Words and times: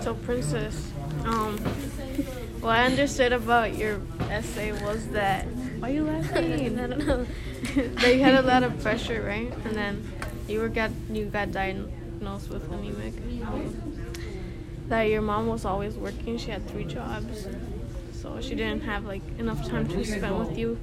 So, 0.00 0.14
Princess, 0.14 0.90
um, 1.24 1.58
what 2.60 2.76
I 2.76 2.86
understood 2.86 3.32
about 3.32 3.76
your 3.76 4.00
essay 4.30 4.72
was 4.72 5.08
that 5.08 5.46
why 5.78 5.90
are 5.90 5.94
you 5.94 6.04
laughing? 6.04 6.78
I 6.80 6.86
don't 6.86 7.06
know. 7.06 7.26
that 8.00 8.14
you 8.14 8.20
had 8.20 8.34
a 8.34 8.42
lot 8.42 8.62
of 8.62 8.80
pressure, 8.82 9.22
right? 9.22 9.52
And 9.64 9.74
then 9.76 10.12
you 10.48 10.60
were 10.60 10.68
got 10.68 10.90
you 11.10 11.26
got 11.26 11.52
diagnosed 11.52 12.48
with 12.50 12.70
anemic. 12.72 13.14
That 14.88 15.02
your 15.02 15.22
mom 15.22 15.46
was 15.46 15.64
always 15.64 15.94
working. 15.94 16.38
She 16.38 16.50
had 16.50 16.66
three 16.68 16.84
jobs, 16.84 17.46
so 18.12 18.40
she 18.40 18.54
didn't 18.54 18.82
have 18.82 19.04
like 19.04 19.22
enough 19.38 19.66
time 19.68 19.86
to 19.88 20.04
spend 20.04 20.38
with 20.38 20.56
you. 20.58 20.78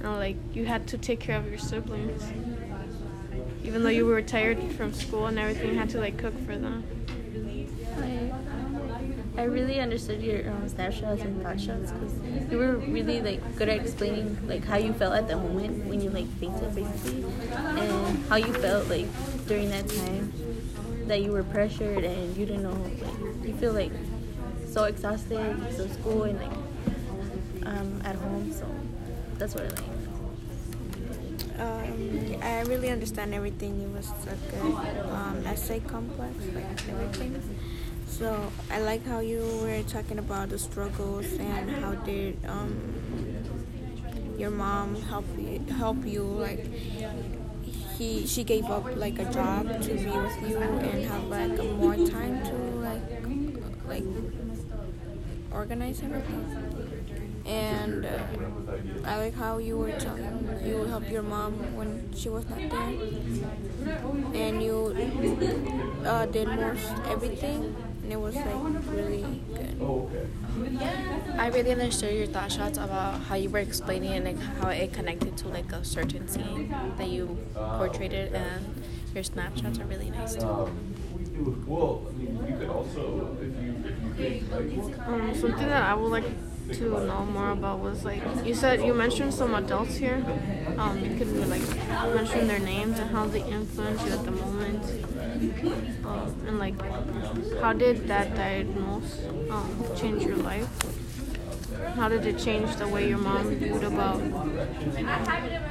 And 0.00 0.12
like 0.14 0.36
you 0.54 0.66
had 0.66 0.86
to 0.88 0.98
take 0.98 1.20
care 1.20 1.38
of 1.38 1.46
your 1.48 1.58
siblings, 1.58 2.22
even 3.64 3.82
though 3.82 3.88
you 3.90 4.06
were 4.06 4.20
tired 4.22 4.58
from 4.72 4.92
school 4.92 5.26
and 5.26 5.38
everything. 5.38 5.70
You 5.72 5.78
had 5.78 5.90
to 5.90 6.00
like 6.00 6.18
cook 6.18 6.34
for 6.44 6.56
them. 6.56 6.84
I, 9.36 9.42
really 9.44 9.80
understood 9.80 10.22
your 10.22 10.48
um, 10.48 10.68
snapshots 10.68 11.22
and 11.22 11.42
thought 11.42 11.60
shots 11.60 11.90
because 11.90 12.50
you 12.50 12.58
were 12.58 12.76
really 12.76 13.20
like 13.20 13.56
good 13.56 13.68
at 13.68 13.80
explaining 13.80 14.38
like 14.46 14.64
how 14.64 14.76
you 14.76 14.92
felt 14.92 15.14
at 15.14 15.28
the 15.28 15.36
moment 15.36 15.86
when 15.86 16.00
you 16.00 16.10
like 16.10 16.28
fainted 16.38 16.74
basically, 16.74 17.24
and 17.52 18.24
how 18.26 18.36
you 18.36 18.52
felt 18.54 18.88
like 18.88 19.06
during 19.46 19.70
that 19.70 19.88
time 19.88 20.32
that 21.06 21.22
you 21.22 21.32
were 21.32 21.44
pressured 21.44 22.04
and 22.04 22.36
you 22.36 22.46
didn't 22.46 22.62
know 22.62 22.72
like 22.72 23.46
you 23.46 23.54
feel 23.54 23.72
like 23.72 23.92
so 24.68 24.84
exhausted 24.84 25.56
so 25.76 25.86
school 25.88 26.24
and 26.24 26.38
like 26.40 27.66
um, 27.66 28.00
at 28.04 28.16
home 28.16 28.52
so 28.52 28.66
that's 29.38 29.54
what 29.54 29.64
I 29.64 29.68
like. 29.68 30.04
Um, 31.58 32.36
I 32.42 32.62
really 32.62 32.90
understand 32.90 33.32
everything. 33.32 33.80
It 33.80 33.88
was 33.88 34.10
a 34.26 34.36
good 34.50 35.06
um, 35.06 35.42
essay 35.46 35.80
complex, 35.80 36.34
like 36.52 36.64
everything. 36.88 37.40
So 38.18 38.52
I 38.70 38.78
like 38.80 39.04
how 39.06 39.18
you 39.20 39.40
were 39.62 39.82
talking 39.82 40.18
about 40.18 40.50
the 40.50 40.58
struggles 40.58 41.26
and 41.38 41.70
how 41.82 41.94
did 41.96 42.38
um, 42.46 42.76
your 44.36 44.50
mom 44.50 45.00
help 45.02 45.26
you 45.38 45.60
help 45.78 46.04
you 46.04 46.22
like 46.22 46.60
he 47.96 48.26
she 48.26 48.44
gave 48.44 48.70
up 48.70 48.84
like 48.94 49.18
a 49.18 49.24
job 49.24 49.80
to 49.82 49.94
be 49.98 50.18
with 50.18 50.40
you 50.42 50.78
and 50.82 51.04
have 51.04 51.24
like 51.24 51.56
more 51.64 51.96
time 51.96 52.42
to 52.42 52.54
like 52.54 53.02
like 53.86 54.04
organize 55.52 56.02
everything. 56.02 56.46
And 57.46 58.06
uh, 58.06 58.24
I 59.04 59.18
like 59.18 59.34
how 59.34 59.58
you 59.58 59.78
were 59.78 59.92
telling 59.92 60.58
you 60.64 60.78
would 60.78 60.88
help 60.88 61.10
your 61.10 61.22
mom 61.22 61.74
when 61.76 62.12
she 62.14 62.28
was 62.28 62.48
not 62.48 62.68
there, 62.70 62.94
and 64.32 64.62
you 64.62 64.96
uh, 66.04 66.26
did 66.26 66.48
most 66.48 67.00
everything, 67.04 67.74
and 68.04 68.12
it 68.12 68.20
was 68.20 68.44
like 68.44 68.64
really 68.86 69.42
good. 69.54 69.76
Oh, 69.80 70.10
I 71.38 71.48
really 71.48 71.72
understood 71.72 72.14
your 72.14 72.26
thought 72.26 72.52
shots 72.52 72.78
about 72.78 73.22
how 73.22 73.34
you 73.34 73.50
were 73.50 73.58
explaining 73.58 74.12
and 74.14 74.24
like 74.24 74.40
how 74.60 74.68
it 74.68 74.92
connected 74.92 75.36
to 75.38 75.48
like 75.48 75.72
a 75.72 75.84
certain 75.84 76.28
scene 76.28 76.94
that 76.96 77.08
you 77.08 77.38
portrayed 77.72 78.12
it, 78.12 78.32
and 78.34 78.82
your 79.14 79.24
snapshots 79.24 79.80
are 79.80 79.86
really 79.86 80.10
nice 80.10 80.36
too. 80.36 80.60
Um, 80.66 80.93
Well, 81.36 82.06
I 82.08 82.12
mean, 82.12 82.46
you 82.48 82.56
could 82.58 82.68
also, 82.68 83.36
if 83.40 83.62
you, 83.62 83.74
if 83.84 84.20
you 84.20 84.40
think 84.40 84.52
like, 84.52 85.08
Um, 85.08 85.34
something 85.34 85.68
that 85.68 85.82
I 85.82 85.94
would 85.94 86.10
like 86.12 86.24
to 86.72 86.84
know 87.06 87.26
more 87.26 87.50
about 87.50 87.80
was 87.80 88.04
like 88.06 88.22
you 88.44 88.54
said 88.54 88.80
you 88.82 88.94
mentioned 88.94 89.34
some 89.34 89.54
adults 89.54 89.96
here. 89.96 90.24
Um, 90.78 91.04
you 91.04 91.16
could 91.18 91.28
like 91.48 91.66
mention 92.14 92.46
their 92.46 92.60
names 92.60 92.98
and 93.00 93.10
how 93.10 93.26
they 93.26 93.42
influence 93.42 94.02
you 94.04 94.12
at 94.12 94.24
the 94.24 94.30
moment. 94.30 94.82
Um, 96.04 96.34
and 96.46 96.58
like 96.58 96.80
how 97.60 97.72
did 97.72 98.06
that 98.08 98.34
diagnose 98.36 99.20
um, 99.50 99.84
change 99.96 100.22
your 100.22 100.36
life? 100.36 100.68
How 101.96 102.08
did 102.08 102.24
it 102.26 102.38
change 102.38 102.76
the 102.76 102.88
way 102.88 103.08
your 103.08 103.18
mom 103.18 103.54
viewed 103.54 103.82
about 103.84 104.20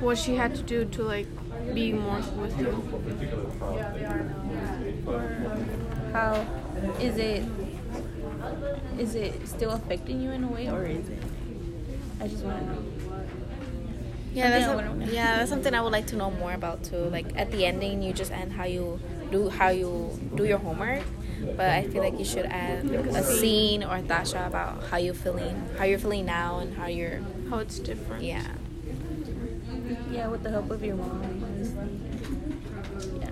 what 0.00 0.18
she 0.18 0.34
had 0.36 0.54
to 0.54 0.62
do 0.62 0.84
to 0.84 1.02
like 1.02 1.26
be 1.74 1.92
more 1.92 2.20
with 2.36 2.58
you? 2.58 2.82
How 6.12 6.46
is 7.00 7.16
it? 7.18 7.44
Is 8.98 9.14
it 9.14 9.46
still 9.46 9.70
affecting 9.70 10.20
you 10.20 10.30
in 10.30 10.44
a 10.44 10.48
way, 10.48 10.68
or 10.68 10.84
is 10.86 11.08
it? 11.08 11.22
I 12.20 12.28
just 12.28 12.44
want 12.44 12.58
to 12.60 12.66
know. 12.66 12.82
Yeah, 14.34 14.50
that's 14.50 14.66
Something 14.66 14.86
I 14.86 14.86
a, 14.86 14.90
wanna 14.92 15.06
yeah, 15.12 15.36
that's 15.38 15.50
something 15.50 15.74
I 15.74 15.80
would 15.80 15.92
like 15.92 16.06
to 16.08 16.16
know 16.16 16.30
more 16.30 16.52
about 16.52 16.84
too. 16.84 16.96
Like 17.10 17.26
at 17.36 17.50
the 17.50 17.64
ending, 17.64 18.02
you 18.02 18.12
just 18.12 18.30
end 18.30 18.52
how 18.52 18.64
you 18.64 19.00
do 19.30 19.48
how 19.48 19.68
you 19.68 20.18
do 20.34 20.44
your 20.44 20.58
homework, 20.58 21.02
but 21.56 21.70
I 21.70 21.84
feel 21.88 22.02
like 22.02 22.18
you 22.18 22.24
should 22.24 22.46
add 22.46 22.84
a 22.86 23.22
scene 23.22 23.82
or 23.82 23.96
a 23.96 24.02
thought 24.02 24.28
shot 24.28 24.46
about 24.46 24.84
how 24.84 24.98
you're 24.98 25.14
feeling, 25.14 25.68
how 25.78 25.84
you're 25.84 25.98
feeling 25.98 26.26
now, 26.26 26.58
and 26.58 26.74
how 26.76 26.86
you're 26.86 27.20
How 27.48 27.58
it's 27.58 27.78
different? 27.78 28.22
yeah. 28.22 28.46
Yeah, 30.10 30.28
with 30.28 30.42
the 30.42 30.50
help 30.50 30.70
of 30.70 30.84
your 30.84 30.96
mom. 30.96 31.22
honestly. 31.44 31.88
Yeah. 33.20 33.30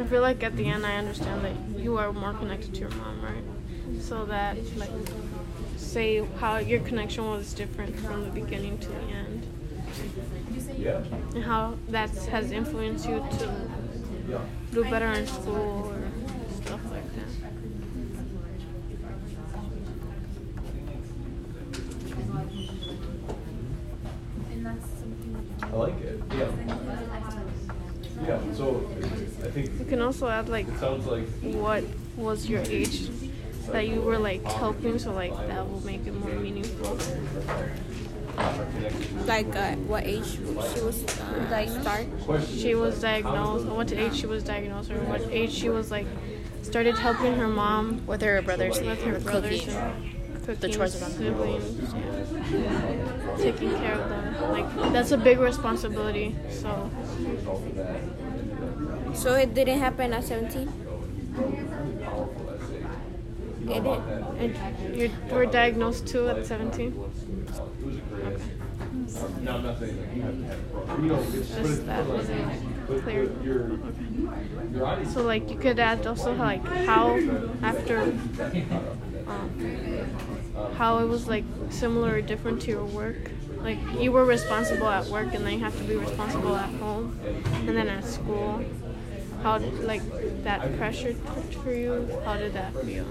I 0.00 0.04
feel 0.06 0.22
like 0.22 0.42
at 0.42 0.56
the 0.56 0.66
end, 0.66 0.84
I 0.86 0.96
understand 0.96 1.44
that 1.44 1.80
you 1.80 1.98
are 1.98 2.12
more 2.12 2.32
connected 2.32 2.74
to 2.74 2.80
your 2.80 2.90
mom, 2.90 3.22
right? 3.22 3.44
So 4.00 4.24
that, 4.26 4.56
like, 4.76 4.90
say 5.76 6.24
how 6.38 6.58
your 6.58 6.80
connection 6.80 7.24
was 7.26 7.52
different 7.52 7.96
from 7.96 8.24
the 8.24 8.30
beginning 8.30 8.78
to 8.78 8.88
the 8.88 9.02
end, 9.02 9.46
yeah. 10.76 11.02
and 11.34 11.44
how 11.44 11.76
that 11.88 12.10
has 12.26 12.50
influenced 12.52 13.08
you 13.08 13.24
to 13.38 13.70
do 14.72 14.84
better 14.84 15.12
in 15.12 15.26
school 15.26 15.92
or 15.92 16.10
stuff 16.62 16.80
like 16.90 17.04
that. 17.16 17.26
I 25.62 25.70
like 25.76 26.00
it, 26.00 26.20
yeah. 26.36 26.50
Yeah, 28.26 28.38
so 28.54 28.86
I 29.42 29.50
think 29.50 29.78
You 29.78 29.84
can 29.86 30.02
also 30.02 30.28
add 30.28 30.48
like 30.48 30.68
it 30.68 30.78
sounds 30.78 31.06
like, 31.06 31.26
what 31.42 31.84
was 32.16 32.48
your 32.48 32.60
age 32.62 33.08
that 33.68 33.88
you 33.88 34.00
were 34.00 34.18
like 34.18 34.42
helping, 34.44 34.98
so 34.98 35.12
like 35.12 35.34
that 35.48 35.68
will 35.70 35.84
make 35.84 36.06
it 36.06 36.12
more 36.14 36.30
meaningful. 36.34 36.98
Like 39.26 39.54
uh, 39.56 39.74
what 39.88 40.04
age 40.06 40.24
she 40.32 40.38
was 40.80 41.04
uh, 41.20 41.46
Diagnosed? 41.50 41.80
start? 41.82 42.06
She 42.48 42.74
was 42.74 43.00
diagnosed, 43.00 43.66
what 43.66 43.92
age 43.92 44.14
she 44.14 44.26
was 44.26 44.42
diagnosed, 44.44 44.90
or 44.90 44.98
what 45.04 45.22
age 45.30 45.52
she 45.52 45.68
was 45.68 45.90
like 45.90 46.06
started 46.62 46.96
helping 46.98 47.34
her 47.36 47.48
mom 47.48 48.04
With 48.06 48.22
her 48.22 48.40
brothers, 48.42 48.80
with 48.80 49.02
her 49.02 49.14
with 49.14 49.24
brothers 49.24 49.60
cooking. 49.60 49.74
and 49.76 50.14
cooking, 50.54 50.70
The 50.70 50.76
chores 50.76 51.00
around 51.00 51.12
the 51.12 51.18
siblings, 51.18 51.94
yeah. 52.52 53.36
taking 53.38 53.70
care 53.76 53.94
of 54.00 54.08
them. 54.08 54.52
Like 54.52 54.92
that's 54.92 55.12
a 55.12 55.18
big 55.18 55.38
responsibility. 55.38 56.36
So 56.50 56.90
So 59.14 59.34
it 59.34 59.54
didn't 59.54 59.78
happen 59.78 60.12
at 60.12 60.24
17? 60.24 60.68
It 63.68 63.84
did. 63.84 63.86
and 64.38 64.96
you 64.96 65.10
were 65.30 65.46
diagnosed 65.46 66.06
too 66.06 66.28
at 66.28 66.44
17. 66.46 66.94
no, 69.42 69.54
I'm 69.54 69.62
not 69.62 69.78
saying 69.78 69.96
like 70.00 70.14
you 70.16 70.22
have 70.22 70.36
to 70.38 70.44
have, 70.44 70.58
a 70.58 70.64
problem. 70.70 71.04
you 71.04 71.12
know, 71.12 71.20
it's, 71.20 71.48
but 71.50 71.62
Just 71.62 71.86
that 71.86 72.06
wasn't 72.06 72.52
clear. 73.02 73.26
but 73.26 73.44
your, 73.44 73.78
your 74.72 74.86
audience. 74.86 75.14
So 75.14 75.22
like 75.22 75.50
you 75.50 75.58
could 75.58 75.78
add 75.78 76.06
also 76.06 76.34
like 76.34 76.64
how 76.86 77.18
after 77.62 78.00
um, 79.26 79.50
how 80.76 80.98
it 80.98 81.06
was 81.06 81.28
like 81.28 81.44
similar 81.70 82.14
or 82.16 82.20
different 82.22 82.62
to 82.62 82.70
your 82.70 82.84
work. 82.84 83.30
Like 83.62 83.78
you 83.98 84.12
were 84.12 84.24
responsible 84.24 84.88
at 84.88 85.06
work 85.06 85.34
and 85.34 85.44
then 85.46 85.54
you 85.54 85.60
have 85.60 85.76
to 85.76 85.84
be 85.84 85.96
responsible 85.96 86.56
at 86.56 86.70
home 86.76 87.18
and 87.24 87.68
then 87.76 87.88
at 87.88 88.04
school. 88.04 88.64
How 89.42 89.58
did 89.58 89.84
like 89.84 90.02
that 90.44 90.76
pressure 90.76 91.14
for 91.62 91.72
you? 91.72 92.08
How 92.24 92.36
did 92.36 92.54
that 92.54 92.74
feel? 92.84 93.06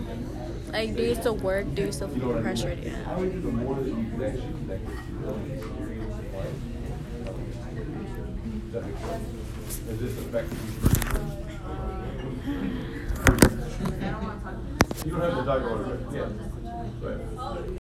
Like, 0.71 0.95
do 0.95 1.03
you 1.03 1.15
still 1.15 1.35
work? 1.35 1.73
Do 1.73 1.83
you 1.83 1.91
still 1.91 2.09
feel 2.09 2.41
pressured? 2.41 2.83
Yeah. 2.83 3.03
How 3.03 3.21
is 3.23 3.33
it 3.33 3.41
the 3.43 3.51
more 3.51 3.79
you 3.81 3.95
can 3.95 4.23
actually 4.23 4.53
connect 4.53 4.85
with 4.85 5.09
your 5.09 5.29
audience? 5.33 5.65
Does 8.71 8.73
that 8.73 8.85
make 8.85 8.97
sense? 8.99 9.29
Does 9.87 9.99
this 9.99 10.17
affect 10.19 10.51
you? 10.51 10.57
You 15.05 15.11
don't 15.11 15.21
have 15.21 15.37
to 15.39 15.45
talk 15.45 15.61
about 15.61 15.87
right? 15.87 16.15
Yeah. 16.15 16.68
Right. 16.79 17.69